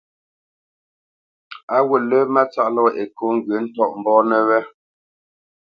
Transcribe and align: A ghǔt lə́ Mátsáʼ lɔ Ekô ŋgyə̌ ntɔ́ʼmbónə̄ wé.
A 1.75 1.77
ghǔt 1.87 2.03
lə́ 2.09 2.21
Mátsáʼ 2.33 2.69
lɔ 2.75 2.83
Ekô 3.01 3.25
ŋgyə̌ 3.35 3.57
ntɔ́ʼmbónə̄ 3.65 4.39
wé. 4.47 4.59